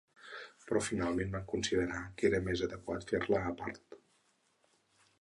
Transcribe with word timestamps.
Però 0.69 0.81
finalment 0.85 1.35
vam 1.35 1.43
considerar 1.53 2.01
que 2.21 2.27
era 2.31 2.41
més 2.49 2.65
adequat 2.71 3.09
fer-la 3.13 3.47
a 3.51 3.55
part. 3.63 3.99